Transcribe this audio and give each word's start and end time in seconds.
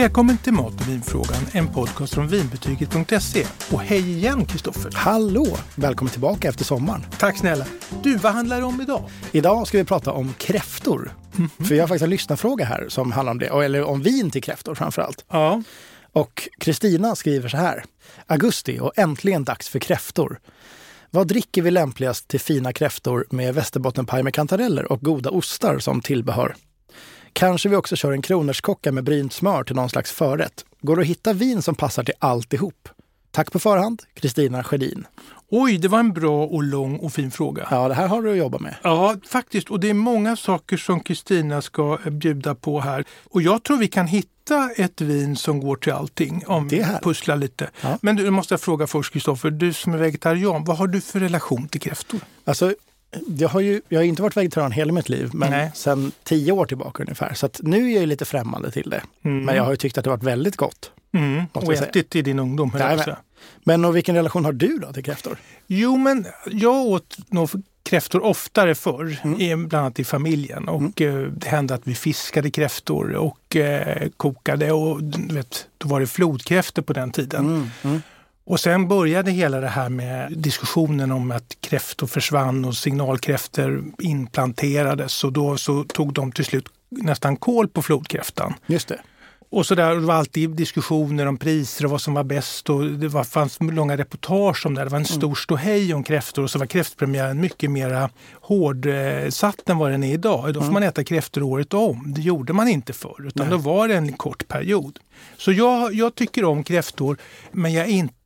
Välkommen 0.00 0.38
till 0.38 0.52
Mat 0.52 0.80
och 0.80 0.88
vinfrågan, 0.88 1.46
en 1.52 1.68
podcast 1.68 2.14
från 2.14 2.28
vinbetyget.se. 2.28 3.46
Och 3.72 3.80
hej 3.80 4.12
igen 4.12 4.46
Kristoffer! 4.46 4.90
Hallå! 4.94 5.46
Välkommen 5.74 6.12
tillbaka 6.12 6.48
efter 6.48 6.64
sommaren. 6.64 7.06
Tack 7.18 7.38
snälla! 7.38 7.66
Du, 8.02 8.16
vad 8.16 8.32
handlar 8.32 8.58
det 8.58 8.64
om 8.64 8.80
idag? 8.80 9.10
Idag 9.32 9.66
ska 9.66 9.78
vi 9.78 9.84
prata 9.84 10.12
om 10.12 10.34
kräftor. 10.38 11.12
Mm 11.36 11.50
-hmm. 11.58 11.64
För 11.64 11.74
jag 11.74 11.82
har 11.82 11.88
faktiskt 11.88 12.02
en 12.02 12.10
lyssnarfråga 12.10 12.64
här 12.64 12.88
som 12.88 13.12
handlar 13.12 13.30
om 13.30 13.38
det, 13.38 13.46
eller 13.46 13.82
om 13.82 14.02
vin 14.02 14.30
till 14.30 14.42
kräftor 14.42 14.74
framför 14.74 15.02
allt. 15.02 15.24
Ja. 15.28 15.62
Och 16.12 16.48
Kristina 16.60 17.16
skriver 17.16 17.48
så 17.48 17.56
här. 17.56 17.84
Augusti 18.26 18.78
och 18.80 18.92
äntligen 18.96 19.44
dags 19.44 19.68
för 19.68 19.78
kräftor. 19.78 20.40
Vad 21.10 21.28
dricker 21.28 21.62
vi 21.62 21.70
lämpligast 21.70 22.28
till 22.28 22.40
fina 22.40 22.72
kräftor 22.72 23.26
med 23.30 23.54
västerbottenpaj 23.54 24.22
med 24.22 24.34
kantareller 24.34 24.92
och 24.92 25.00
goda 25.00 25.30
ostar 25.30 25.78
som 25.78 26.00
tillbehör? 26.00 26.54
Kanske 27.32 27.68
vi 27.68 27.76
också 27.76 27.96
kör 27.96 28.12
en 28.12 28.22
kronärtskocka 28.22 28.92
med 28.92 29.04
brynt 29.04 29.32
smör 29.32 29.64
till 29.64 29.76
någon 29.76 29.90
slags 29.90 30.12
förrätt. 30.12 30.64
Går 30.80 30.96
det 30.96 31.02
att 31.02 31.08
hitta 31.08 31.32
vin 31.32 31.62
som 31.62 31.74
passar 31.74 32.04
till 32.04 32.14
alltihop? 32.18 32.88
Tack 33.30 33.52
på 33.52 33.58
förhand, 33.58 34.02
Kristina 34.14 34.64
Sjödin. 34.64 35.06
Oj, 35.52 35.78
det 35.78 35.88
var 35.88 35.98
en 35.98 36.12
bra 36.12 36.46
och 36.46 36.62
lång 36.62 36.96
och 36.96 37.12
fin 37.12 37.30
fråga. 37.30 37.68
Ja, 37.70 37.88
det 37.88 37.94
här 37.94 38.08
har 38.08 38.22
du 38.22 38.30
att 38.30 38.38
jobba 38.38 38.58
med. 38.58 38.74
Ja, 38.82 39.16
faktiskt. 39.28 39.70
Och 39.70 39.80
det 39.80 39.90
är 39.90 39.94
många 39.94 40.36
saker 40.36 40.76
som 40.76 41.00
Kristina 41.00 41.62
ska 41.62 41.98
bjuda 42.10 42.54
på 42.54 42.80
här. 42.80 43.04
Och 43.30 43.42
jag 43.42 43.62
tror 43.62 43.76
vi 43.76 43.88
kan 43.88 44.06
hitta 44.06 44.70
ett 44.76 45.00
vin 45.00 45.36
som 45.36 45.60
går 45.60 45.76
till 45.76 45.92
allting 45.92 46.44
om 46.46 46.68
vi 46.68 46.86
pusslar 47.02 47.36
lite. 47.36 47.70
Ja. 47.80 47.98
Men 48.02 48.16
du, 48.16 48.30
måste 48.30 48.54
jag 48.54 48.60
fråga 48.60 48.86
först 48.86 49.12
Kristoffer, 49.12 49.50
du 49.50 49.72
som 49.72 49.94
är 49.94 49.98
vegetarian, 49.98 50.64
vad 50.64 50.76
har 50.76 50.86
du 50.86 51.00
för 51.00 51.20
relation 51.20 51.68
till 51.68 51.80
kräftor? 51.80 52.20
Alltså, 52.44 52.74
jag 53.38 53.48
har 53.48 53.60
ju 53.60 53.80
jag 53.88 53.98
har 53.98 54.04
inte 54.04 54.22
varit 54.22 54.36
vegetarian 54.36 54.72
hela 54.72 54.92
mitt 54.92 55.08
liv, 55.08 55.30
men 55.32 55.50
Nej. 55.50 55.70
sen 55.74 56.12
tio 56.24 56.52
år 56.52 56.66
tillbaka 56.66 57.02
ungefär. 57.02 57.34
Så 57.34 57.48
nu 57.58 57.92
är 57.92 58.00
jag 58.00 58.08
lite 58.08 58.24
främmande 58.24 58.70
till 58.70 58.90
det. 58.90 59.02
Mm. 59.22 59.44
Men 59.44 59.56
jag 59.56 59.64
har 59.64 59.70
ju 59.70 59.76
tyckt 59.76 59.98
att 59.98 60.04
det 60.04 60.10
varit 60.10 60.22
väldigt 60.22 60.56
gott. 60.56 60.90
Mm. 61.12 61.44
Och 61.52 61.72
ätit 61.72 62.16
i 62.16 62.22
din 62.22 62.38
ungdom. 62.38 62.72
Ja, 62.78 63.16
men 63.64 63.84
och 63.84 63.96
vilken 63.96 64.14
relation 64.14 64.44
har 64.44 64.52
du 64.52 64.78
då 64.78 64.92
till 64.92 65.04
kräftor? 65.04 65.38
Jo, 65.66 65.96
men 65.96 66.26
jag 66.46 66.74
åt 66.74 67.16
nog 67.28 67.50
kräftor 67.82 68.24
oftare 68.24 68.74
förr, 68.74 69.20
mm. 69.24 69.68
bland 69.68 69.84
annat 69.84 69.98
i 69.98 70.04
familjen. 70.04 70.68
Och 70.68 71.00
mm. 71.00 71.24
Eh, 71.24 71.32
det 71.32 71.48
hände 71.48 71.74
att 71.74 71.82
vi 71.84 71.94
fiskade 71.94 72.50
kräftor 72.50 73.14
och 73.14 73.56
eh, 73.56 74.08
kokade. 74.16 74.72
Och, 74.72 75.00
vet, 75.30 75.66
då 75.78 75.88
var 75.88 76.00
det 76.00 76.06
flodkräftor 76.06 76.82
på 76.82 76.92
den 76.92 77.10
tiden. 77.10 77.70
Mm. 77.82 78.02
Och 78.50 78.60
sen 78.60 78.88
började 78.88 79.30
hela 79.30 79.60
det 79.60 79.68
här 79.68 79.88
med 79.88 80.32
diskussionen 80.32 81.12
om 81.12 81.30
att 81.30 81.56
kräftor 81.60 82.06
försvann 82.06 82.64
och 82.64 82.74
signalkräftor 82.74 83.84
implanterades 83.98 85.24
och 85.24 85.32
då 85.32 85.56
så 85.56 85.84
tog 85.84 86.12
de 86.12 86.32
till 86.32 86.44
slut 86.44 86.68
nästan 86.88 87.36
koll 87.36 87.68
på 87.68 87.82
flodkräftan. 87.82 88.54
Just 88.66 88.88
det. 88.88 89.00
Och 89.50 89.66
så 89.66 89.74
där, 89.74 89.94
det 89.94 90.00
var 90.00 90.14
alltid 90.14 90.50
diskussioner 90.50 91.26
om 91.26 91.36
priser 91.36 91.84
och 91.84 91.90
vad 91.90 92.00
som 92.00 92.14
var 92.14 92.24
bäst 92.24 92.70
och 92.70 92.86
det 92.86 93.08
var, 93.08 93.24
fanns 93.24 93.58
långa 93.60 93.96
reportage 93.96 94.66
om 94.66 94.74
det. 94.74 94.84
Det 94.84 94.90
var 94.90 94.98
en 94.98 95.04
mm. 95.04 95.18
stor 95.18 95.34
ståhej 95.34 95.94
om 95.94 96.04
kräftor 96.04 96.42
och 96.42 96.50
så 96.50 96.58
var 96.58 96.66
kräftpremiären 96.66 97.40
mycket 97.40 97.70
mera 97.70 98.10
hårdsatt 98.40 99.68
än 99.68 99.78
vad 99.78 99.90
den 99.90 100.04
är 100.04 100.12
idag. 100.12 100.48
Idag 100.48 100.62
får 100.62 100.70
mm. 100.70 100.74
man 100.74 100.82
äta 100.82 101.04
kräftor 101.04 101.42
året 101.42 101.74
om. 101.74 102.14
Det 102.14 102.20
gjorde 102.20 102.52
man 102.52 102.68
inte 102.68 102.92
förr 102.92 103.26
utan 103.26 103.48
Nej. 103.48 103.50
då 103.50 103.56
var 103.56 103.88
det 103.88 103.94
en 103.94 104.12
kort 104.12 104.48
period. 104.48 104.98
Så 105.36 105.52
jag, 105.52 105.94
jag 105.94 106.14
tycker 106.14 106.44
om 106.44 106.64
kräftor 106.64 107.16
men 107.52 107.72
jag 107.72 107.86
är 107.86 107.92
inte 107.92 108.19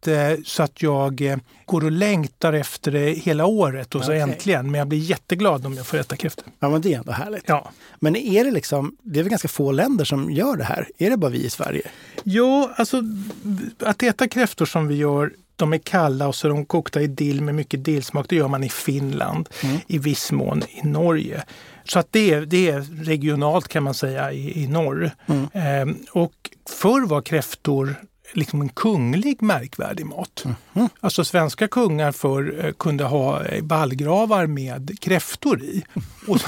så 0.44 0.62
att 0.62 0.82
jag 0.82 1.20
eh, 1.20 1.36
går 1.66 1.84
och 1.84 1.92
längtar 1.92 2.52
efter 2.52 2.92
det 2.92 3.10
hela 3.10 3.46
året 3.46 3.94
och 3.94 4.04
så 4.04 4.10
okay. 4.10 4.20
äntligen. 4.20 4.70
Men 4.70 4.78
jag 4.78 4.88
blir 4.88 4.98
jätteglad 4.98 5.66
om 5.66 5.74
jag 5.74 5.86
får 5.86 5.98
äta 5.98 6.16
kräftor. 6.16 6.44
Ja 6.60 6.70
men 6.70 6.80
det 6.80 6.94
är 6.94 6.98
ändå 6.98 7.12
härligt. 7.12 7.44
Ja. 7.46 7.70
Men 8.00 8.16
är 8.16 8.44
det 8.44 8.50
liksom, 8.50 8.96
det 9.02 9.18
är 9.18 9.22
väl 9.22 9.30
ganska 9.30 9.48
få 9.48 9.72
länder 9.72 10.04
som 10.04 10.30
gör 10.30 10.56
det 10.56 10.64
här? 10.64 10.88
Är 10.98 11.10
det 11.10 11.16
bara 11.16 11.30
vi 11.30 11.44
i 11.44 11.50
Sverige? 11.50 11.82
Jo, 12.24 12.70
alltså 12.76 13.02
att 13.78 14.02
äta 14.02 14.28
kräftor 14.28 14.66
som 14.66 14.88
vi 14.88 14.94
gör 14.94 15.32
de 15.56 15.72
är 15.72 15.78
kalla 15.78 16.28
och 16.28 16.34
så 16.34 16.46
är 16.46 16.52
de 16.52 16.64
kokta 16.64 17.02
i 17.02 17.06
dill 17.06 17.42
med 17.42 17.54
mycket 17.54 17.84
dillsmak. 17.84 18.26
Det 18.28 18.36
gör 18.36 18.48
man 18.48 18.64
i 18.64 18.68
Finland, 18.68 19.48
mm. 19.62 19.76
i 19.86 19.98
viss 19.98 20.32
mån 20.32 20.62
i 20.68 20.86
Norge. 20.86 21.44
Så 21.84 21.98
att 21.98 22.08
det, 22.10 22.32
är, 22.32 22.40
det 22.40 22.70
är 22.70 22.80
regionalt 23.04 23.68
kan 23.68 23.82
man 23.82 23.94
säga 23.94 24.32
i, 24.32 24.62
i 24.62 24.66
norr. 24.66 25.10
Mm. 25.26 25.46
Ehm, 25.52 25.96
och 26.10 26.50
förr 26.68 27.06
var 27.06 27.22
kräftor 27.22 27.96
liksom 28.32 28.60
en 28.60 28.68
kunglig 28.68 29.42
märkvärdig 29.42 30.06
mat. 30.06 30.44
Mm. 30.74 30.88
Alltså 31.00 31.24
svenska 31.24 31.68
kungar 31.68 32.12
för 32.12 32.64
eh, 32.64 32.72
kunde 32.72 33.04
ha 33.04 33.44
eh, 33.44 33.64
vallgravar 33.64 34.46
med 34.46 35.00
kräftor 35.00 35.62
i. 35.62 35.84
Och, 36.26 36.38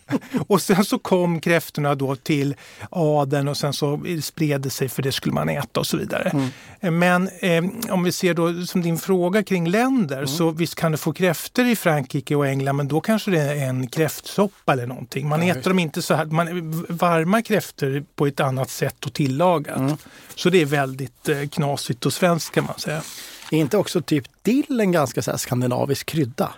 och 0.46 0.62
sen 0.62 0.84
så 0.84 0.98
kom 0.98 1.40
kräftorna 1.40 1.94
då 1.94 2.16
till 2.16 2.54
adeln 2.90 3.48
och 3.48 3.56
sen 3.56 3.72
så 3.72 4.00
spred 4.22 4.60
det 4.60 4.70
sig 4.70 4.88
för 4.88 5.02
det 5.02 5.12
skulle 5.12 5.34
man 5.34 5.48
äta 5.48 5.80
och 5.80 5.86
så 5.86 5.96
vidare. 5.96 6.28
Mm. 6.28 6.48
Eh, 6.80 6.90
men 6.90 7.28
eh, 7.40 7.92
om 7.94 8.04
vi 8.04 8.12
ser 8.12 8.34
då 8.34 8.66
som 8.66 8.82
din 8.82 8.98
fråga 8.98 9.42
kring 9.42 9.68
länder 9.68 10.16
mm. 10.16 10.28
så 10.28 10.50
visst 10.50 10.74
kan 10.74 10.92
du 10.92 10.98
få 10.98 11.12
kräftor 11.12 11.66
i 11.66 11.76
Frankrike 11.76 12.36
och 12.36 12.46
England 12.46 12.76
men 12.76 12.88
då 12.88 13.00
kanske 13.00 13.30
det 13.30 13.40
är 13.40 13.68
en 13.68 13.86
kräftsoppa 13.86 14.72
eller 14.72 14.86
någonting. 14.86 15.28
Man 15.28 15.46
ja, 15.46 15.54
äter 15.54 15.70
dem 15.70 15.78
inte 15.78 16.02
så 16.02 16.14
här, 16.14 16.24
man 16.24 16.72
varma 16.88 17.42
kräftor 17.42 18.04
på 18.14 18.26
ett 18.26 18.40
annat 18.40 18.70
sätt 18.70 19.06
och 19.06 19.12
tillagat. 19.12 19.78
Mm. 19.78 19.96
Så 20.34 20.50
det 20.50 20.62
är 20.62 20.66
väldigt 20.66 21.25
knasigt 21.52 22.06
och 22.06 22.12
svenskt 22.12 22.54
kan 22.54 22.64
man 22.64 22.78
säga. 22.78 23.02
Är 23.50 23.58
inte 23.58 23.76
också 23.76 24.02
typ 24.02 24.24
dill 24.42 24.80
en 24.80 24.92
ganska 24.92 25.22
så 25.22 25.38
skandinavisk 25.38 26.06
krydda? 26.06 26.54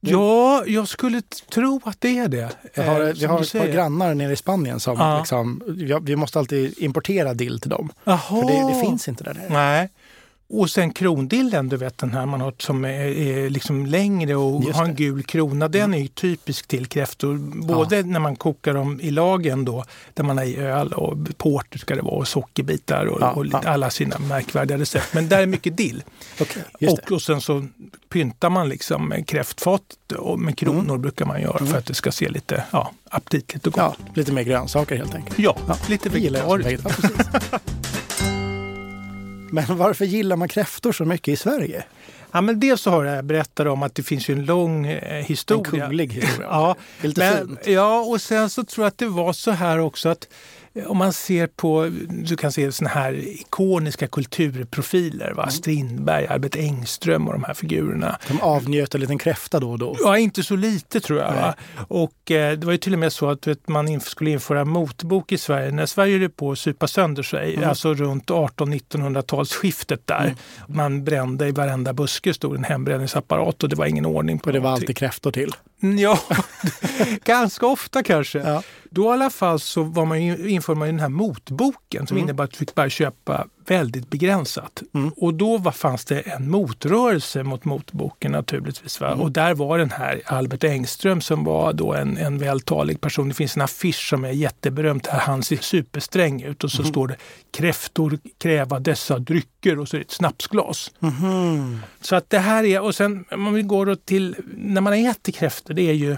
Ja, 0.00 0.64
jag 0.66 0.88
skulle 0.88 1.22
tro 1.50 1.80
att 1.84 2.00
det 2.00 2.18
är 2.18 2.28
det. 2.28 2.50
Jag 2.74 2.84
har, 2.84 3.00
eh, 3.00 3.12
vi 3.14 3.24
har 3.24 3.42
ett 3.42 3.52
par 3.52 3.66
grannar 3.66 4.14
nere 4.14 4.32
i 4.32 4.36
Spanien 4.36 4.80
som 4.80 4.98
ja. 4.98 5.18
liksom, 5.18 5.62
vi 6.02 6.16
måste 6.16 6.38
alltid 6.38 6.74
importera 6.78 7.34
dill 7.34 7.60
till 7.60 7.70
dem. 7.70 7.92
Aha. 8.04 8.40
För 8.40 8.48
det, 8.48 8.74
det, 8.74 8.80
finns 8.80 9.08
inte 9.08 9.24
där 9.24 9.34
nere. 9.34 9.48
Nej. 9.48 9.90
Och 10.48 10.70
sen 10.70 10.92
krondillen, 10.92 11.68
du 11.68 11.76
vet 11.76 11.98
den 11.98 12.12
här 12.12 12.26
man 12.26 12.40
har 12.40 12.54
som 12.58 12.84
är, 12.84 12.90
är 12.90 13.50
liksom 13.50 13.86
längre 13.86 14.34
och 14.34 14.64
har 14.64 14.84
en 14.84 14.94
gul 14.94 15.22
krona. 15.22 15.68
Den 15.68 15.82
mm. 15.82 16.02
är 16.02 16.06
typisk 16.06 16.66
till 16.66 16.86
kräftor. 16.86 17.36
Både 17.66 17.96
ja. 17.96 18.02
när 18.02 18.20
man 18.20 18.36
kokar 18.36 18.74
dem 18.74 19.00
i 19.00 19.10
lagen 19.10 19.64
då, 19.64 19.84
där 20.14 20.24
man 20.24 20.38
har 20.38 20.44
i 20.44 20.56
öl 20.56 20.92
och 20.92 21.16
porter 21.36 21.78
ska 21.78 21.94
det 21.94 22.02
vara 22.02 22.14
och 22.14 22.28
sockerbitar 22.28 23.06
och, 23.06 23.20
ja, 23.20 23.30
och 23.30 23.46
ja. 23.46 23.62
alla 23.64 23.90
sina 23.90 24.18
märkvärdiga 24.18 24.78
recept. 24.78 25.14
Men 25.14 25.28
där 25.28 25.42
är 25.42 25.46
mycket 25.46 25.76
dill. 25.76 26.04
okay, 26.40 26.62
och, 26.88 27.12
och 27.12 27.22
sen 27.22 27.40
så 27.40 27.66
pyntar 28.08 28.50
man 28.50 28.68
liksom 28.68 29.14
kräftfat 29.26 29.82
och 30.18 30.38
med 30.38 30.58
kronor 30.58 30.90
mm. 30.90 31.02
brukar 31.02 31.24
man 31.24 31.40
göra 31.42 31.58
mm. 31.58 31.70
för 31.72 31.78
att 31.78 31.86
det 31.86 31.94
ska 31.94 32.12
se 32.12 32.28
lite 32.28 32.64
ja, 32.70 32.92
aptitligt 33.10 33.66
och 33.66 33.72
gott. 33.72 33.98
Lite 34.14 34.32
mer 34.32 34.42
grönsaker 34.42 34.96
helt 34.96 35.14
enkelt. 35.14 35.38
Ja, 35.38 35.56
lite 35.88 36.08
vegetariskt. 36.08 36.82
Men 39.50 39.76
varför 39.76 40.04
gillar 40.04 40.36
man 40.36 40.48
kräftor 40.48 40.92
så 40.92 41.04
mycket 41.04 41.28
i 41.28 41.36
Sverige? 41.36 41.84
Ja, 42.32 42.40
men 42.40 42.60
dels 42.60 42.80
så 42.80 42.90
har 42.90 43.04
jag 43.04 43.24
berättat 43.24 43.66
om 43.66 43.82
att 43.82 43.94
det 43.94 44.02
finns 44.02 44.30
ju 44.30 44.34
en 44.34 44.44
lång 44.44 44.86
eh, 44.86 45.24
historia. 45.24 45.74
En 45.74 45.80
kunglig 45.80 46.12
historia. 46.12 46.48
ja, 46.50 46.76
lite 47.02 47.20
men, 47.20 47.48
fint. 47.48 47.66
Ja, 47.66 48.00
och 48.00 48.20
sen 48.20 48.50
så 48.50 48.64
tror 48.64 48.84
jag 48.84 48.88
att 48.88 48.98
det 48.98 49.06
var 49.06 49.32
så 49.32 49.50
här 49.50 49.78
också 49.78 50.08
att 50.08 50.28
om 50.86 50.98
man 50.98 51.12
ser 51.12 51.46
på, 51.46 51.90
du 52.08 52.36
kan 52.36 52.52
se 52.52 52.72
såna 52.72 52.90
här 52.90 53.14
ikoniska 53.14 54.06
kulturprofiler, 54.06 55.32
va? 55.32 55.42
Mm. 55.42 55.50
Strindberg, 55.50 56.26
Albert 56.26 56.56
Engström 56.56 57.26
och 57.26 57.32
de 57.32 57.44
här 57.44 57.54
figurerna. 57.54 58.18
De 58.28 58.40
avnjöt 58.40 58.94
en 58.94 59.00
liten 59.00 59.18
kräfta 59.18 59.60
då 59.60 59.70
och 59.70 59.78
då? 59.78 59.96
Ja, 60.00 60.18
inte 60.18 60.42
så 60.42 60.56
lite 60.56 61.00
tror 61.00 61.20
jag. 61.20 61.32
Va? 61.32 61.54
Och 61.88 62.30
eh, 62.30 62.58
det 62.58 62.66
var 62.66 62.72
ju 62.72 62.78
till 62.78 62.92
och 62.92 62.98
med 62.98 63.12
så 63.12 63.30
att 63.30 63.46
vet, 63.46 63.68
man 63.68 64.00
skulle 64.00 64.30
införa 64.30 64.64
motbok 64.64 65.32
i 65.32 65.38
Sverige. 65.38 65.70
När 65.70 65.86
Sverige 65.86 66.18
höll 66.18 66.28
på 66.28 66.52
att 66.52 66.58
supa 66.58 66.88
sönder 66.88 67.22
sig, 67.22 67.54
mm. 67.54 67.68
alltså 67.68 67.94
runt 67.94 68.26
1800-1900-talsskiftet 68.26 70.00
där. 70.04 70.24
Mm. 70.24 70.36
Man 70.66 71.04
brände 71.04 71.48
i 71.48 71.52
varenda 71.52 71.92
buske, 71.92 72.34
stod 72.34 72.56
en 72.56 72.64
hembränningsapparat 72.64 73.62
och 73.62 73.68
det 73.68 73.76
var 73.76 73.86
ingen 73.86 74.06
ordning 74.06 74.38
på 74.38 74.46
Och 74.46 74.52
det 74.52 74.60
var 74.60 74.70
alltid 74.70 74.96
kräftor 74.96 75.32
till? 75.32 75.52
Ja, 75.80 76.20
ganska 77.24 77.66
ofta 77.66 78.02
kanske. 78.02 78.38
Ja. 78.38 78.62
Då 78.90 79.04
i 79.04 79.08
alla 79.08 79.30
fall 79.30 79.60
så 79.60 79.82
var 79.82 80.04
man 80.04 80.24
ju, 80.24 80.48
införde 80.48 80.78
man 80.78 80.88
den 80.88 81.00
här 81.00 81.08
motboken 81.08 82.06
som 82.06 82.16
mm. 82.16 82.24
innebar 82.24 82.44
att 82.44 82.50
du 82.50 82.56
fick 82.56 82.74
bara 82.74 82.90
köpa 82.90 83.46
väldigt 83.66 84.10
begränsat. 84.10 84.82
Mm. 84.94 85.10
Och 85.16 85.34
då 85.34 85.58
var, 85.58 85.72
fanns 85.72 86.04
det 86.04 86.20
en 86.20 86.50
motrörelse 86.50 87.42
mot 87.42 87.64
motboken 87.64 88.32
naturligtvis. 88.32 89.00
Mm. 89.00 89.20
Och 89.20 89.32
där 89.32 89.54
var 89.54 89.78
den 89.78 89.90
här 89.90 90.22
Albert 90.26 90.64
Engström 90.64 91.20
som 91.20 91.44
var 91.44 91.72
då 91.72 91.94
en, 91.94 92.16
en 92.16 92.38
vältalig 92.38 93.00
person. 93.00 93.28
Det 93.28 93.34
finns 93.34 93.56
en 93.56 93.62
affisch 93.62 94.08
som 94.08 94.24
är 94.24 94.30
jätteberömd 94.30 95.02
där 95.02 95.18
han 95.18 95.42
ser 95.42 95.56
supersträng 95.56 96.42
ut 96.42 96.64
och 96.64 96.70
så 96.70 96.82
mm. 96.82 96.92
står 96.92 97.08
det 97.08 97.16
kräftor 97.50 98.18
kräva 98.38 98.80
dessa 98.80 99.18
drycker 99.18 99.78
och 99.78 99.88
så 99.88 99.96
är 99.96 99.98
det 99.98 100.04
ett 100.04 100.10
snapsglas. 100.10 100.92
Mm. 101.02 101.78
Så 102.00 102.16
att 102.16 102.30
det 102.30 102.38
här 102.38 102.64
är, 102.64 102.80
och 102.80 102.94
sen 102.94 103.24
om 103.30 103.54
vi 103.54 103.62
går 103.62 103.94
till, 103.94 104.36
när 104.56 104.80
man 104.80 104.92
äter 104.92 105.32
kräftor, 105.32 105.74
det 105.74 105.82
är 105.82 105.92
ju 105.92 106.16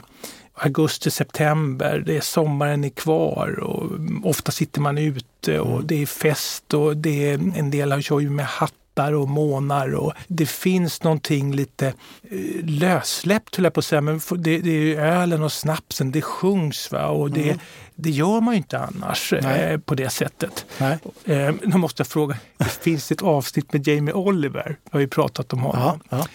augusti, 0.61 1.11
september, 1.11 2.03
det 2.07 2.17
är 2.17 2.21
sommaren 2.21 2.85
är 2.85 2.89
kvar 2.89 3.61
och 3.61 3.91
ofta 4.23 4.53
sitter 4.53 4.81
man 4.81 4.99
ute 4.99 5.61
och 5.61 5.75
mm. 5.75 5.87
det 5.87 6.03
är 6.03 6.07
fest 6.07 6.75
och 6.75 6.97
det 6.97 7.31
är, 7.31 7.35
en 7.35 7.71
del 7.71 8.03
kör 8.03 8.21
ju 8.21 8.31
med 8.31 8.47
hatt 8.47 8.75
och 8.99 9.29
månar 9.29 9.95
och 9.95 10.13
det 10.27 10.47
finns 10.47 11.03
någonting 11.03 11.55
lite 11.55 11.87
eh, 11.87 12.65
lössläppt 12.65 13.57
höll 13.57 13.65
jag 13.65 13.73
på 13.73 13.81
att 13.81 13.85
säga. 13.85 14.01
Men 14.01 14.21
det, 14.31 14.59
det 14.59 14.71
är 14.71 14.81
ju 14.81 14.97
ölen 14.97 15.43
och 15.43 15.53
snapsen, 15.53 16.13
det 16.13 16.23
sjungs 16.23 16.93
va? 16.93 17.07
och 17.07 17.31
det, 17.31 17.43
mm. 17.43 17.59
Det 18.01 18.11
gör 18.11 18.41
man 18.41 18.55
ju 18.55 18.59
inte 18.59 18.79
annars 18.79 19.33
eh, 19.33 19.79
på 19.79 19.95
det 19.95 20.11
sättet. 20.11 20.67
Nej. 20.79 20.99
Eh, 21.25 21.55
nu 21.63 21.77
måste 21.77 22.01
jag 22.01 22.07
fråga, 22.07 22.37
finns 22.81 23.09
det 23.09 23.15
ett 23.15 23.23
avsnitt 23.23 23.73
med 23.73 23.89
Jamie 23.89 24.15
Oliver? 24.15 24.77
Vi 24.85 24.91
har 24.91 25.01
ju 25.01 25.09
pratat 25.09 25.53
om 25.53 25.61
honom. 25.61 26.01
Ja, 26.09 26.19
ja. 26.19 26.27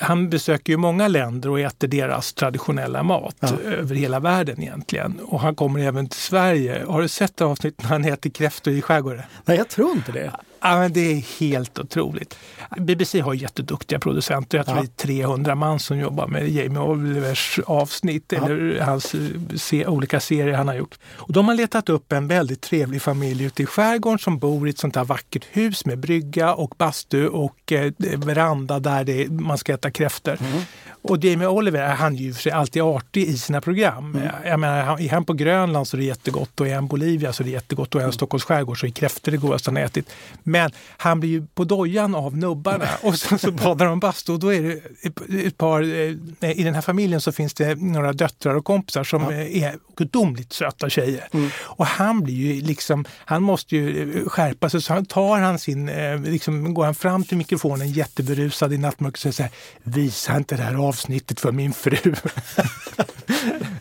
Han 0.00 0.30
besöker 0.30 0.72
ju 0.72 0.76
många 0.76 1.08
länder 1.08 1.50
och 1.50 1.60
äter 1.60 1.88
deras 1.88 2.32
traditionella 2.32 3.02
mat 3.02 3.36
ja. 3.40 3.48
över 3.64 3.94
hela 3.94 4.20
världen 4.20 4.62
egentligen. 4.62 5.20
Och 5.20 5.40
han 5.40 5.54
kommer 5.54 5.80
även 5.80 6.08
till 6.08 6.20
Sverige. 6.20 6.84
Har 6.88 7.02
du 7.02 7.08
sett 7.08 7.40
avsnitt 7.40 7.82
när 7.82 7.88
han 7.88 8.04
äter 8.04 8.30
kräftor 8.30 8.72
i 8.72 8.82
skärgården? 8.82 9.22
Nej, 9.44 9.56
jag 9.56 9.68
tror 9.68 9.92
inte 9.92 10.12
det. 10.12 10.32
Ja, 10.60 10.78
men 10.78 10.92
det 10.92 11.00
är 11.00 11.40
helt 11.40 11.78
otroligt. 11.78 12.38
BBC 12.76 13.20
har 13.20 13.34
jätteduktiga 13.34 13.98
producenter. 13.98 14.58
Jag 14.58 14.66
tror 14.66 14.78
ja. 14.78 14.82
det 14.96 15.02
är 15.02 15.06
300 15.06 15.54
man 15.54 15.80
som 15.80 15.98
jobbar 15.98 16.26
med 16.26 16.48
Jamie 16.48 16.78
Olivers 16.78 17.60
avsnitt 17.66 18.32
ja. 18.36 18.44
eller 18.44 18.80
hans 18.80 19.14
se, 19.56 19.86
olika 19.86 20.20
serier 20.20 20.56
han 20.56 20.68
har 20.68 20.74
gjort. 20.74 20.98
Och 21.08 21.32
de 21.32 21.48
har 21.48 21.54
letat 21.54 21.88
upp 21.88 22.12
en 22.12 22.28
väldigt 22.28 22.60
trevlig 22.60 23.02
familj 23.02 23.44
ute 23.44 23.62
i 23.62 23.66
skärgården 23.66 24.18
som 24.18 24.38
bor 24.38 24.66
i 24.66 24.70
ett 24.70 24.78
sånt 24.78 24.96
här 24.96 25.04
vackert 25.04 25.46
hus 25.50 25.86
med 25.86 25.98
brygga 25.98 26.54
och 26.54 26.74
bastu 26.78 27.28
och 27.28 27.72
eh, 27.72 27.92
veranda 27.98 28.78
där 28.78 29.04
det, 29.04 29.28
man 29.28 29.58
ska 29.58 29.74
äta 29.74 29.90
kräftor. 29.90 30.38
Mm. 30.40 30.62
Och 31.08 31.24
Jamie 31.24 31.48
Oliver, 31.48 31.88
han 31.88 32.14
är 32.14 32.18
ju 32.18 32.34
för 32.34 32.42
sig 32.42 32.52
alltid 32.52 32.82
artig 32.82 33.28
i 33.28 33.38
sina 33.38 33.60
program. 33.60 34.14
Mm. 34.14 34.28
Jag 34.44 34.60
menar, 34.60 35.00
är 35.00 35.10
han 35.10 35.24
på 35.24 35.32
Grönland 35.32 35.88
så 35.88 35.96
är 35.96 35.98
det 35.98 36.04
jättegott 36.04 36.60
och 36.60 36.68
är 36.68 36.74
han 36.74 36.86
Bolivia 36.86 37.32
så 37.32 37.42
är 37.42 37.44
det 37.44 37.50
jättegott 37.50 37.94
och 37.94 38.00
är 38.00 38.04
han 38.04 38.10
i 38.10 38.14
Stockholms 38.14 38.44
skärgård 38.44 38.80
så 38.80 38.86
är 38.86 38.90
kräftor 38.90 39.32
det 39.32 39.38
godaste 39.38 39.70
han 39.70 39.76
ätit. 39.76 40.12
Men 40.42 40.70
han 40.96 41.20
blir 41.20 41.30
ju 41.30 41.46
på 41.54 41.64
dojan 41.64 42.14
av 42.14 42.36
nubbarna 42.36 42.88
och 43.02 43.14
sen 43.18 43.38
så 43.38 43.50
badar 43.50 43.86
de 43.86 44.00
bastu 44.00 44.32
och 44.32 44.38
då 44.38 44.54
är 44.54 44.62
det 44.62 45.46
ett 45.46 45.58
par, 45.58 45.82
eh, 45.82 46.50
i 46.50 46.62
den 46.62 46.74
här 46.74 46.82
familjen 46.82 47.20
så 47.20 47.32
finns 47.32 47.54
det 47.54 47.74
några 47.74 48.12
döttrar 48.12 48.54
och 48.54 48.64
kompisar 48.64 49.04
som 49.04 49.22
ja. 49.22 49.32
är 49.32 49.74
gudomligt 49.96 50.52
söta 50.52 50.90
tjejer. 50.96 51.28
Mm. 51.32 51.50
Och 51.60 51.86
han 51.86 52.22
blir 52.22 52.34
ju 52.34 52.60
liksom, 52.60 53.04
han 53.24 53.42
måste 53.42 53.76
ju 53.76 54.18
eh, 54.18 54.28
skärpa 54.28 54.70
sig 54.70 54.82
så 54.82 54.92
han 54.92 55.06
tar 55.06 55.38
han 55.38 55.58
sin, 55.58 55.88
eh, 55.88 56.20
liksom 56.20 56.74
går 56.74 56.84
han 56.84 56.94
fram 56.94 57.24
till 57.24 57.36
mikrofonen 57.36 57.92
jätteberusad 57.92 58.72
i 58.72 58.78
nattmörkret 58.78 59.14
och 59.14 59.20
säger 59.20 59.32
så 59.32 59.42
här, 59.42 59.52
visa 59.82 60.36
inte 60.36 60.56
det 60.56 60.62
här 60.62 60.74
avsnittet 60.74 61.40
för 61.40 61.52
min 61.52 61.72
fru. 61.72 62.14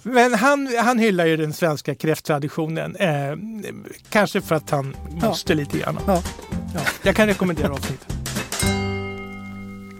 Men 0.03 0.33
han, 0.33 0.75
han 0.83 0.99
hyllar 0.99 1.25
ju 1.25 1.37
den 1.37 1.53
svenska 1.53 1.95
kräfttraditionen. 1.95 2.95
Eh, 2.95 3.35
kanske 4.09 4.41
för 4.41 4.55
att 4.55 4.69
han 4.69 4.95
måste 5.09 5.53
ja. 5.53 5.57
lite 5.57 5.77
grann. 5.77 5.99
Ja. 6.07 6.23
Ja. 6.73 6.81
Jag 7.03 7.15
kan 7.15 7.27
rekommendera 7.27 7.73
avsnittet. 7.73 8.14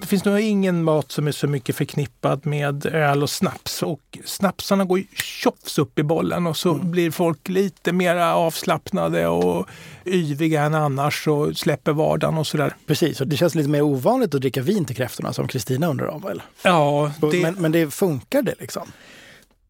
Det 0.05 0.09
finns 0.09 0.25
nog 0.25 0.39
ingen 0.39 0.83
mat 0.83 1.11
som 1.11 1.27
är 1.27 1.31
så 1.31 1.47
mycket 1.47 1.75
förknippad 1.75 2.45
med 2.45 2.85
öl 2.85 3.23
och 3.23 3.29
snaps. 3.29 3.83
Och 3.83 4.17
snapsarna 4.25 4.85
går 4.85 5.01
tjofs 5.13 5.79
upp 5.79 5.99
i 5.99 6.03
bollen 6.03 6.47
och 6.47 6.57
så 6.57 6.73
mm. 6.73 6.91
blir 6.91 7.11
folk 7.11 7.49
lite 7.49 7.93
mer 7.93 8.15
avslappnade 8.15 9.27
och 9.27 9.67
yviga 10.05 10.63
än 10.63 10.73
annars 10.73 11.27
och 11.27 11.57
släpper 11.57 11.91
vardagen 11.91 12.37
och 12.37 12.47
sådär. 12.47 12.75
Precis, 12.85 13.21
och 13.21 13.27
det 13.27 13.37
känns 13.37 13.55
lite 13.55 13.69
mer 13.69 13.81
ovanligt 13.81 14.35
att 14.35 14.41
dricka 14.41 14.61
vin 14.61 14.85
till 14.85 14.95
kräftorna 14.95 15.33
som 15.33 15.47
Kristina 15.47 15.87
undrar 15.87 16.07
om 16.07 16.21
väl? 16.21 16.41
Ja. 16.63 17.11
Det... 17.31 17.41
Men, 17.41 17.55
men 17.55 17.71
det 17.71 17.93
funkar 17.93 18.41
det 18.41 18.55
liksom? 18.59 18.87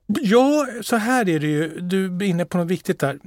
Ja, 0.07 0.67
så 0.81 0.95
här 0.95 1.29
är 1.29 1.39
det 1.39 1.47
ju. 1.47 1.79
Du 1.79 2.05
är 2.05 2.23
inne 2.23 2.45
på 2.45 2.57
något 2.57 2.67
viktigt 2.67 2.99
där. 2.99 3.19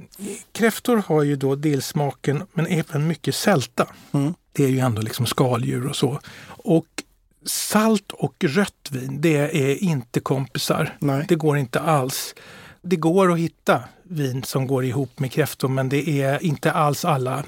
Kräftor 0.51 1.03
har 1.07 1.23
ju 1.23 1.35
då 1.35 1.55
dillsmaken 1.55 2.43
men 2.53 2.67
även 2.67 3.07
mycket 3.07 3.35
sälta. 3.35 3.87
Mm. 4.11 4.33
Är 4.59 4.67
ju 4.67 4.79
ändå 4.79 5.01
liksom 5.01 5.25
skaldjur 5.25 5.87
och 5.87 5.95
så. 5.95 6.19
Och 6.47 6.85
salt 7.45 8.11
och 8.11 8.35
rött 8.43 8.89
vin, 8.91 9.21
det 9.21 9.37
är 9.37 9.83
inte 9.83 10.19
kompisar. 10.19 10.97
Nej. 10.99 11.25
Det 11.27 11.35
går 11.35 11.57
inte 11.57 11.79
alls. 11.79 12.35
Det 12.81 12.95
går 12.95 13.31
att 13.31 13.39
hitta 13.39 13.83
vin 14.03 14.43
som 14.43 14.67
går 14.67 14.85
ihop 14.85 15.19
med 15.19 15.31
kräftor 15.31 15.67
men 15.67 15.89
det 15.89 16.09
är 16.09 16.43
inte 16.43 16.71
alls 16.71 17.05
alla. 17.05 17.43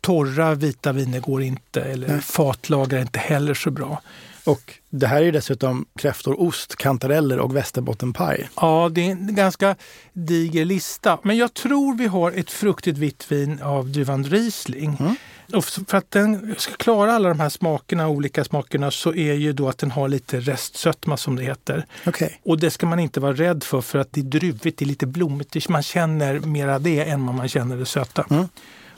Torra 0.00 0.54
vita 0.54 0.92
viner 0.92 1.20
går 1.20 1.42
inte 1.42 1.80
eller 1.80 2.08
Nej. 2.08 2.20
fatlagar 2.20 2.98
är 2.98 3.02
inte 3.02 3.18
heller 3.18 3.54
så 3.54 3.70
bra. 3.70 4.02
Och 4.44 4.74
det 4.90 5.06
här 5.06 5.22
är 5.22 5.32
dessutom 5.32 5.86
kräftor, 5.98 6.40
ost, 6.40 6.76
kantareller 6.76 7.38
och 7.38 7.56
västerbottenpaj. 7.56 8.48
Ja, 8.56 8.90
det 8.92 9.00
är 9.00 9.10
en 9.10 9.34
ganska 9.34 9.76
diger 10.12 10.64
lista. 10.64 11.18
Men 11.22 11.36
jag 11.36 11.54
tror 11.54 11.96
vi 11.96 12.06
har 12.06 12.32
ett 12.32 12.50
fruktigt 12.50 12.98
vitt 12.98 13.32
vin 13.32 13.62
av 13.62 13.88
Duvan 13.90 14.24
Riesling. 14.24 14.96
Mm. 15.00 15.14
Och 15.52 15.64
för 15.64 15.96
att 15.96 16.10
den 16.10 16.54
ska 16.58 16.72
klara 16.72 17.12
alla 17.12 17.28
de 17.28 17.40
här 17.40 17.48
smakerna, 17.48 18.08
olika 18.08 18.44
smakerna, 18.44 18.90
så 18.90 19.14
är 19.14 19.34
ju 19.34 19.52
då 19.52 19.68
att 19.68 19.78
den 19.78 19.90
har 19.90 20.08
lite 20.08 20.40
restsötma 20.40 21.16
som 21.16 21.36
det 21.36 21.42
heter. 21.42 21.86
Okay. 22.06 22.30
Och 22.42 22.58
det 22.58 22.70
ska 22.70 22.86
man 22.86 22.98
inte 22.98 23.20
vara 23.20 23.32
rädd 23.32 23.64
för 23.64 23.80
för 23.80 23.98
att 23.98 24.12
det 24.12 24.20
är 24.20 24.24
druvigt, 24.24 24.78
det 24.78 24.84
är 24.84 24.86
lite 24.86 25.06
blommigt. 25.06 25.68
Man 25.68 25.82
känner 25.82 26.40
mera 26.40 26.78
det 26.78 27.04
än 27.04 27.26
vad 27.26 27.34
man 27.34 27.48
känner 27.48 27.76
det 27.76 27.86
söta. 27.86 28.26
Mm. 28.30 28.48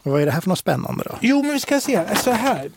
Och 0.02 0.12
vad 0.12 0.22
är 0.22 0.26
det 0.26 0.32
här 0.32 0.40
för 0.40 0.48
något 0.48 0.58
spännande 0.58 1.04
då? 1.04 1.18
Jo, 1.20 1.42
men 1.42 1.52
vi 1.52 1.60
ska 1.60 1.80
se. 1.80 2.16
Så 2.16 2.30
här. 2.30 2.70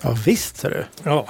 Ja 0.00 0.16
visst 0.26 0.56
ser 0.56 0.70
du. 0.70 0.84
Ja. 1.02 1.28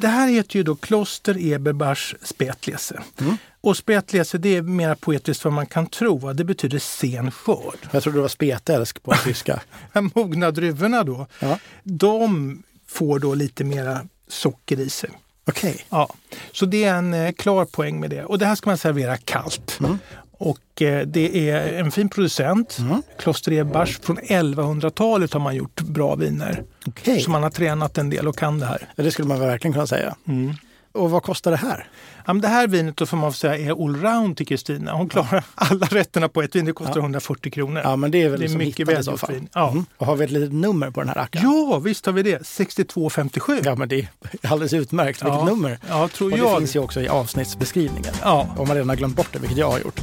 Det 0.00 0.08
här 0.08 0.28
heter 0.28 0.56
ju 0.56 0.62
då 0.62 0.76
Kloster 0.76 1.52
Eberbachs 1.52 2.14
Spätlese. 2.22 3.02
Mm. 3.20 3.36
Och 3.68 3.76
spätlese 3.76 4.38
det 4.38 4.56
är 4.56 4.62
mer 4.62 4.94
poetiskt 4.94 5.44
vad 5.44 5.52
man 5.52 5.66
kan 5.66 5.86
tro. 5.86 6.32
Det 6.32 6.44
betyder 6.44 6.78
sen 6.78 7.30
skörd. 7.30 7.78
Jag 7.90 8.02
trodde 8.02 8.18
det 8.18 8.22
var 8.22 8.28
spetälsk 8.28 9.02
på 9.02 9.14
tyska. 9.24 9.60
Mogna 10.14 10.50
druvorna 10.50 11.04
då, 11.04 11.26
ja. 11.40 11.58
de 11.82 12.62
får 12.86 13.18
då 13.18 13.34
lite 13.34 13.64
mera 13.64 14.00
socker 14.28 14.80
i 14.80 14.90
sig. 14.90 15.10
Okej. 15.44 15.70
Okay. 15.70 15.82
Ja. 15.88 16.14
Så 16.52 16.66
det 16.66 16.84
är 16.84 16.94
en 16.94 17.14
eh, 17.14 17.32
klar 17.32 17.64
poäng 17.64 18.00
med 18.00 18.10
det. 18.10 18.24
Och 18.24 18.38
det 18.38 18.46
här 18.46 18.54
ska 18.54 18.70
man 18.70 18.78
servera 18.78 19.16
kallt. 19.16 19.78
Mm. 19.80 19.98
Och 20.32 20.82
eh, 20.82 21.06
det 21.06 21.50
är 21.50 21.72
en 21.72 21.90
fin 21.90 22.08
producent, 22.08 22.78
mm. 22.78 23.02
Kloster 23.18 23.52
Ebers. 23.52 23.98
Från 23.98 24.18
1100-talet 24.18 25.32
har 25.32 25.40
man 25.40 25.56
gjort 25.56 25.80
bra 25.80 26.14
viner. 26.14 26.64
Okay. 26.86 27.20
Så 27.20 27.30
man 27.30 27.42
har 27.42 27.50
tränat 27.50 27.98
en 27.98 28.10
del 28.10 28.28
och 28.28 28.36
kan 28.36 28.58
det 28.58 28.66
här. 28.66 28.88
Ja, 28.96 29.04
det 29.04 29.10
skulle 29.10 29.28
man 29.28 29.40
verkligen 29.40 29.72
kunna 29.72 29.86
säga. 29.86 30.16
Mm. 30.28 30.54
Och 30.98 31.10
vad 31.10 31.22
kostar 31.22 31.50
det 31.50 31.56
här? 31.56 31.88
Ja, 32.26 32.34
det 32.34 32.48
här 32.48 32.66
vinet 32.68 32.96
då 32.96 33.06
får 33.06 33.16
man 33.16 33.32
säga 33.32 33.56
är 33.56 33.84
allround 33.84 34.36
till 34.36 34.46
Kristina. 34.46 34.92
Hon 34.92 35.08
klarar 35.08 35.28
ja. 35.32 35.42
alla 35.54 35.86
rätterna 35.86 36.28
på 36.28 36.42
ett 36.42 36.56
vin. 36.56 36.64
Det 36.64 36.72
kostar 36.72 36.96
ja. 36.96 37.00
140 37.00 37.52
kronor. 37.52 37.82
Ja, 37.84 37.96
men 37.96 38.10
det 38.10 38.22
är 38.22 38.28
väl 38.28 38.40
det 38.40 38.46
är 38.46 38.58
mycket 38.58 38.88
väl 38.88 39.04
så 39.04 39.18
vin. 39.28 39.48
Ja. 39.52 39.70
Mm. 39.70 39.86
Och 39.96 40.06
har 40.06 40.16
vi 40.16 40.24
ett 40.24 40.30
litet 40.30 40.52
nummer 40.52 40.90
på 40.90 41.00
den 41.00 41.08
här 41.08 41.16
rackaren? 41.16 41.44
Ja, 41.50 41.78
visst 41.78 42.06
har 42.06 42.12
vi 42.12 42.22
det. 42.22 42.46
6257. 42.46 43.60
Ja, 43.64 43.74
men 43.74 43.88
det 43.88 43.98
är 43.98 44.08
alldeles 44.42 44.72
utmärkt. 44.72 45.24
Vilket 45.24 45.44
nummer! 45.44 45.78
Ja, 45.88 46.08
tror 46.08 46.32
och 46.32 46.38
jag. 46.38 46.54
det 46.54 46.58
finns 46.58 46.76
ju 46.76 46.80
också 46.80 47.00
i 47.00 47.08
avsnittsbeskrivningen. 47.08 48.14
Ja. 48.22 48.46
Om 48.58 48.68
man 48.68 48.76
redan 48.76 48.88
har 48.88 48.96
glömt 48.96 49.16
bort 49.16 49.28
det, 49.32 49.38
vilket 49.38 49.58
jag 49.58 49.70
har 49.70 49.78
gjort. 49.78 50.00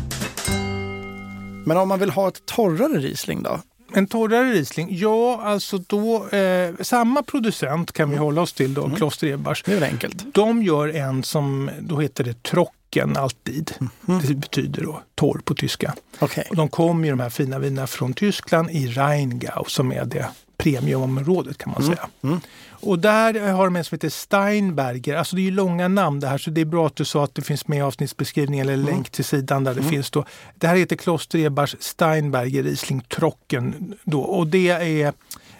Men 1.66 1.78
om 1.78 1.88
man 1.88 2.00
vill 2.00 2.10
ha 2.10 2.28
ett 2.28 2.46
torrare 2.46 3.00
Riesling 3.00 3.44
då? 3.44 3.60
En 3.96 4.08
torrare 4.08 4.52
Riesling? 4.52 4.88
Ja, 4.92 5.42
alltså 5.42 5.78
då 5.78 6.28
eh, 6.28 6.74
samma 6.80 7.24
producent 7.24 7.92
kan 7.92 8.10
vi 8.10 8.16
mm. 8.16 8.26
hålla 8.26 8.42
oss 8.42 8.54
till 8.54 8.74
då, 8.74 8.84
mm. 8.84 8.96
Kloster 8.96 9.28
Ebers. 9.28 9.64
Det 9.64 9.74
är 9.74 9.82
enkelt. 9.82 10.34
De 10.34 10.64
gör 10.64 10.96
en 10.96 11.24
som, 11.24 11.70
då 11.80 12.00
heter 12.00 12.24
det 12.24 12.44
Trocken 12.44 13.18
alltid. 13.18 13.74
Mm. 14.08 14.22
Det 14.22 14.36
betyder 14.36 14.84
då 14.84 15.02
torr 15.16 15.42
på 15.46 15.56
tyska. 15.56 15.94
Okay. 16.20 16.44
Och 16.50 16.56
de 16.56 16.70
kommer 16.70 17.06
ju 17.06 17.10
de 17.10 17.20
här 17.20 17.30
fina 17.30 17.60
vinerna 17.60 17.88
från 17.88 18.14
Tyskland 18.14 18.70
i 18.72 18.88
Rheingau 18.88 19.64
som 19.68 19.92
är 19.92 20.06
det 20.06 20.28
premiumområdet 20.66 21.58
kan 21.58 21.72
man 21.72 21.82
mm. 21.82 21.96
säga. 21.96 22.10
Mm. 22.24 22.40
Och 22.70 23.00
där 23.00 23.52
har 23.52 23.66
de 23.66 23.76
en 23.76 23.84
som 23.84 23.96
heter 23.96 24.10
Steinberger. 24.10 25.16
Alltså 25.16 25.36
det 25.36 25.42
är 25.42 25.44
ju 25.44 25.52
långa 25.52 25.88
namn 25.88 26.20
det 26.20 26.28
här 26.28 26.38
så 26.38 26.50
det 26.50 26.62
är 26.62 26.66
bra 26.66 26.88
att 26.88 26.96
du 26.96 27.06
sa 27.06 27.24
att 27.24 27.36
det 27.36 27.42
finns 27.42 27.68
med 27.68 27.78
i 27.78 27.82
avsnittsbeskrivningen 27.82 28.70
eller 28.70 28.84
mm. 28.84 28.96
länk 28.96 29.10
till 29.10 29.26
sidan 29.26 29.64
där 29.64 29.74
det 29.74 29.80
mm. 29.80 29.92
finns 29.92 30.12
då. 30.12 30.26
Det 30.56 30.68
här 30.68 30.76
heter 30.76 30.96
Kloster 30.96 31.40
Ebers 31.40 31.76
Steinberger 31.80 32.64
Riesling 32.64 33.02
Trocken 33.02 33.94
då 34.04 34.22
och 34.22 34.48
det 34.48 34.70
är 34.70 35.14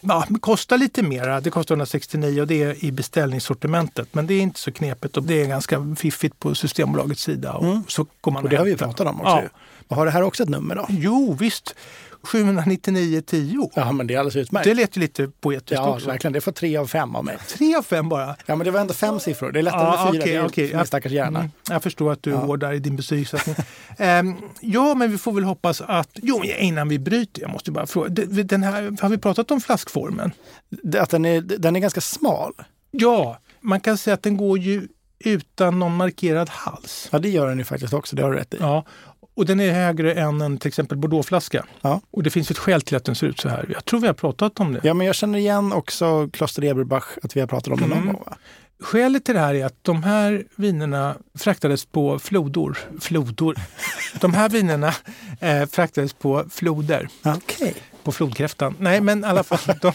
Ja, 0.08 0.26
kostar 0.40 0.78
lite 0.78 1.04
mera. 1.04 1.42
Det 1.42 1.50
kostar 1.50 1.76
169 1.76 2.42
och 2.42 2.48
det 2.48 2.64
är 2.64 2.86
i 2.86 2.92
beställningssortimentet. 2.92 4.08
Men 4.12 4.28
det 4.28 4.34
är 4.34 4.42
inte 4.42 4.60
så 4.60 4.72
knepigt 4.72 5.18
och 5.18 5.24
det 5.24 5.42
är 5.42 5.48
ganska 5.48 5.96
fiffigt 5.98 6.40
på 6.40 6.56
Systembolagets 6.56 7.22
sida. 7.22 7.54
Och, 7.54 7.66
mm. 7.66 7.84
så 7.88 8.06
går 8.22 8.32
man 8.32 8.44
och 8.44 8.50
det 8.50 8.56
har 8.56 8.66
vi 8.66 8.78
pratat 8.78 9.08
om 9.08 9.22
också. 9.22 9.42
Ja. 9.88 9.96
Har 9.96 10.06
det 10.06 10.12
här 10.12 10.22
också 10.22 10.44
ett 10.44 10.50
nummer 10.50 10.76
då? 10.76 10.86
Jo, 10.90 11.38
visst. 11.40 11.76
799,10. 12.26 13.70
Ja, 13.76 13.92
men 13.92 14.08
det 14.08 14.14
är 14.14 14.20
alldeles 14.20 14.36
utmärkt. 14.36 14.64
Det 14.64 14.74
lät 14.74 14.98
ju 14.98 15.02
lite 15.02 15.28
poetiskt 15.28 15.72
ja, 15.72 15.94
också. 15.94 16.08
verkligen. 16.08 16.34
Det 16.34 16.42
får 16.42 16.52
tre 16.52 16.78
av 16.78 16.88
fem 16.88 17.16
av 17.16 17.26
mig. 17.26 17.38
Tre 17.48 17.76
av 17.76 17.84
fem 17.84 18.10
bara? 18.10 18.36
Ja, 18.46 18.56
men 18.56 18.66
det 18.66 18.72
var 18.72 18.80
ändå 18.80 18.94
fem 18.94 19.20
siffror. 19.20 19.52
Det 19.52 19.60
är 19.60 19.64
lättare 19.64 19.82
ja, 19.82 20.06
med 20.06 20.14
fyra. 20.14 20.22
Okay, 20.22 20.34
det 20.34 20.40
är 20.40 20.46
okay. 20.46 20.76
min 20.76 20.86
stackars 20.86 21.12
hjärna. 21.12 21.40
Mm, 21.40 21.52
jag 21.70 21.84
förstår 21.84 22.12
att 22.12 22.24
du 22.24 22.30
är 22.30 22.36
ja. 22.36 22.42
hård 22.42 22.60
där 22.60 22.74
i 22.74 22.80
din 22.80 22.96
betygssättning. 22.96 23.56
um, 24.00 24.36
ja, 24.60 24.96
men 24.96 25.12
vi 25.12 25.18
får 25.18 25.32
väl 25.32 25.44
hoppas 25.44 25.82
att... 25.82 26.10
Jo, 26.14 26.44
innan 26.44 26.90
vi 26.90 27.00
bryter, 27.00 27.42
jag 27.42 27.52
måste 27.52 27.72
bara 27.72 27.88
fråga. 27.88 28.10
Den 28.26 28.64
här, 28.64 29.02
har 29.02 29.10
vi 29.10 29.18
pratat 29.18 29.52
om 29.52 29.62
flaskformen? 29.62 30.32
Att 31.00 31.10
den 31.10 31.26
är, 31.26 31.42
den 31.42 31.76
är 31.76 31.80
ganska 31.80 32.02
smal? 32.02 32.54
Ja, 32.92 33.40
man 33.62 33.80
kan 33.80 33.98
säga 33.98 34.14
att 34.14 34.24
den 34.24 34.38
går 34.38 34.60
ju 34.60 34.88
utan 35.20 35.80
någon 35.80 35.96
markerad 35.96 36.50
hals. 36.50 37.10
Ja, 37.12 37.20
det 37.20 37.30
gör 37.30 37.48
den 37.48 37.58
ju 37.58 37.64
faktiskt 37.64 37.94
också. 37.94 38.16
Det 38.16 38.24
har 38.24 38.32
du 38.32 38.38
rätt 38.38 38.54
i. 38.54 38.58
Ja, 38.60 38.86
Och 39.36 39.46
den 39.46 39.60
är 39.60 39.72
högre 39.74 40.14
än 40.14 40.42
en 40.42 40.58
till 40.58 40.68
exempel 40.68 40.98
Bordeauxflaska. 40.98 41.66
Ja. 41.82 42.02
Och 42.12 42.24
det 42.24 42.30
finns 42.30 42.52
ett 42.52 42.58
skäl 42.58 42.82
till 42.82 42.98
att 42.98 43.04
den 43.06 43.16
ser 43.16 43.28
ut 43.28 43.40
så 43.40 43.50
här. 43.50 43.66
Jag 43.74 43.86
tror 43.86 44.00
vi 44.00 44.08
har 44.08 44.14
pratat 44.14 44.60
om 44.60 44.74
det. 44.74 44.80
Ja, 44.84 44.94
men 44.94 45.08
jag 45.08 45.16
känner 45.16 45.40
igen 45.40 45.74
också 45.74 46.30
Kloster 46.34 46.64
Eberbach, 46.64 47.06
att 47.24 47.36
vi 47.36 47.40
har 47.40 47.48
pratat 47.48 47.68
om 47.74 47.80
det 47.80 47.88
någon 47.88 47.98
Mm. 47.98 48.14
gång. 48.14 48.24
Va? 48.26 48.38
Skälet 48.80 49.26
till 49.26 49.34
det 49.36 49.40
här 49.42 49.54
är 49.56 49.66
att 49.66 49.76
de 49.84 50.04
här 50.04 50.44
vinerna 50.56 51.16
fraktades 51.38 51.86
på 51.86 52.20
flodor. 52.20 52.78
Flodor. 53.02 53.56
De 54.22 54.34
här 54.34 54.50
vinerna 54.50 54.94
eh, 55.40 55.66
fraktades 55.66 56.14
på 56.14 56.46
floder, 56.50 57.08
Okej. 57.24 57.76
på 58.04 58.12
flodkräftan. 58.12 58.76
Nej, 58.80 59.02
men 59.02 59.24
i 59.24 59.28
alla 59.28 59.44
fall. 59.44 59.76
De, 59.82 59.92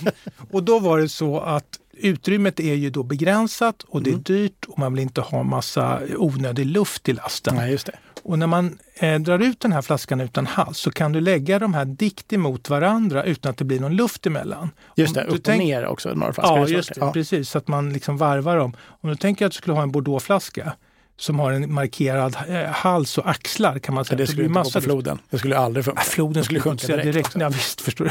och 0.50 0.62
då 0.62 0.78
var 0.78 0.99
det 0.99 1.09
så 1.09 1.40
att 1.40 1.64
utrymmet 1.92 2.61
är 2.61 2.75
ju 2.75 2.90
då 2.90 3.02
begränsat 3.02 3.82
och 3.88 4.02
det 4.02 4.11
är 4.11 4.14
dyrt 4.14 4.64
och 4.68 4.78
man 4.78 4.92
vill 4.92 5.02
inte 5.02 5.20
ha 5.20 5.42
massa 5.42 6.00
onödig 6.16 6.66
luft 6.66 7.09
i 7.09 7.12
lasten. 7.12 7.54
Nej, 7.56 7.70
just 7.70 7.87
det. 7.87 7.99
Och 8.23 8.39
när 8.39 8.47
man 8.47 8.79
eh, 8.95 9.21
drar 9.21 9.39
ut 9.39 9.61
den 9.61 9.73
här 9.73 9.83
flaskan 9.83 10.21
utan 10.21 10.47
hals 10.47 10.79
så 10.79 10.91
kan 10.91 11.12
du 11.12 11.21
lägga 11.21 11.59
de 11.59 11.75
här 11.75 11.85
dikt 11.85 12.33
emot 12.33 12.71
varandra 12.71 13.25
utan 13.25 13.50
att 13.50 13.57
det 13.57 13.65
blir 13.65 13.81
någon 13.81 13.97
luft 13.97 14.27
emellan. 14.27 14.71
Just 14.97 15.15
det, 15.15 15.25
Om 15.25 15.35
upp 15.35 15.49
och 15.49 15.59
ner 15.59 15.87
också, 15.87 16.15
några 16.15 16.33
flaskor. 16.33 16.59
Ja, 16.59 16.69
just 16.69 16.95
det. 16.95 17.00
Ja. 17.00 17.12
Precis, 17.12 17.50
så 17.50 17.59
att 17.59 17.69
man 17.69 17.93
liksom 17.93 18.17
varvar 18.17 18.57
dem. 18.57 18.77
Om 18.87 19.11
du 19.11 19.17
tänker 19.17 19.47
att 19.47 19.53
du 19.53 19.57
skulle 19.57 19.75
ha 19.75 19.83
en 19.83 19.93
Bordeauxflaska 19.93 20.73
som 21.21 21.39
har 21.39 21.53
en 21.53 21.73
markerad 21.75 22.37
eh, 22.49 22.65
hals 22.71 23.19
och 23.19 23.31
axlar 23.31 23.79
kan 23.79 23.95
man 23.95 24.05
säga. 24.05 24.17
det 24.19 24.27
skulle 24.27 24.49
blir 24.49 24.59
inte 24.59 24.71
gå 24.71 24.81
på 24.81 24.81
floden. 24.81 25.19
Det 25.31 25.39
skulle 25.39 25.59
aldrig 25.59 25.85
funka. 25.85 26.00
Ja, 26.00 26.05
floden 26.11 26.33
Det 26.33 26.45
skulle 26.45 26.61
skulle 26.61 26.71
sjunka 26.77 26.87
direkt. 26.87 27.05
direkt. 27.12 27.37
Ja, 27.41 27.49
visst, 27.49 27.81
förstår 27.81 28.05
du. 28.05 28.11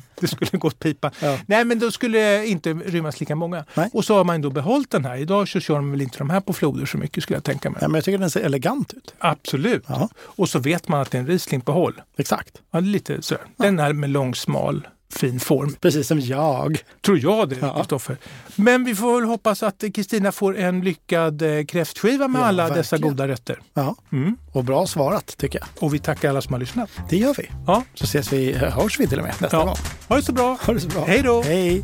det 0.20 0.26
skulle 0.28 0.58
gått 0.58 0.78
pipa. 0.78 1.10
Ja. 1.20 1.38
Nej, 1.46 1.64
men 1.64 1.78
då 1.78 1.90
skulle 1.90 2.46
inte 2.46 2.72
rymmas 2.72 3.20
lika 3.20 3.34
många. 3.36 3.64
Nej. 3.74 3.90
Och 3.92 4.04
så 4.04 4.14
har 4.16 4.24
man 4.24 4.42
då 4.42 4.50
behållit 4.50 4.90
den 4.90 5.04
här. 5.04 5.16
Idag 5.16 5.48
så 5.48 5.60
kör 5.60 5.74
de 5.74 5.90
väl 5.90 6.00
inte 6.00 6.18
de 6.18 6.30
här 6.30 6.40
på 6.40 6.52
floder 6.52 6.86
så 6.86 6.98
mycket 6.98 7.22
skulle 7.22 7.36
jag 7.36 7.44
tänka 7.44 7.70
mig. 7.70 7.78
Ja, 7.82 7.88
men 7.88 7.94
jag 7.94 8.04
tycker 8.04 8.18
den 8.18 8.30
ser 8.30 8.40
elegant 8.40 8.92
ut. 8.92 9.14
Absolut. 9.18 9.84
Ja, 9.88 10.08
Och 10.18 10.48
så 10.48 10.58
vet 10.58 10.88
man 10.88 11.00
att 11.00 11.10
det 11.10 11.18
är 11.18 11.20
en 11.20 11.26
Riesling 11.26 11.60
på 11.60 11.72
håll. 11.72 12.00
exakt. 12.16 12.50
Ja, 12.70 12.80
det 12.80 12.86
lite 12.86 13.22
så. 13.22 13.36
Den 13.56 13.78
är 13.78 13.92
med 13.92 14.10
lång, 14.10 14.34
smal, 14.34 14.86
fin 15.12 15.40
form. 15.40 15.76
Precis 15.80 16.06
som 16.06 16.20
jag. 16.20 16.78
Tror 17.04 17.18
jag 17.18 17.48
det, 17.48 17.56
Ja. 17.60 17.76
Kristoffer. 17.76 18.16
Men 18.56 18.84
vi 18.84 18.94
får 18.94 19.14
väl 19.20 19.24
hoppas 19.28 19.62
att 19.62 19.84
Kristina 19.94 20.32
får 20.32 20.58
en 20.58 20.80
lyckad 20.80 21.42
eh, 21.42 21.64
kräftskiva 21.64 22.28
med 22.28 22.40
Ja, 22.40 22.44
alla 22.46 22.68
dessa 22.68 22.96
verkligen. 22.96 23.12
goda 23.16 23.28
rätter. 23.28 23.60
Ja, 23.74 23.94
Mm. 24.12 24.36
och 24.52 24.64
bra 24.64 24.86
svarat 24.86 25.36
tycker 25.36 25.58
jag. 25.58 25.68
Och 25.84 25.94
vi 25.94 25.98
tackar 25.98 26.28
alla 26.30 26.42
som 26.42 26.52
har 26.52 26.60
lyssnat. 26.60 26.90
Det 27.10 27.16
gör 27.16 27.34
vi. 27.38 27.50
Ja, 27.66 27.82
Så 27.94 28.04
ses 28.04 28.32
vi, 28.32 28.52
hörs 28.52 29.00
vi 29.00 29.06
till 29.06 29.18
och 29.18 29.24
med 29.24 29.34
nästa 29.40 29.56
Ja. 29.56 29.64
gång. 29.64 29.76
ha 30.08 30.16
det 30.16 30.22
så 30.22 30.32
bra. 30.32 30.58
Ha 30.66 30.72
det 30.74 30.80
så 30.80 30.88
bra. 30.88 31.04
Hej 31.06 31.22
då. 31.22 31.42
Hej. 31.42 31.82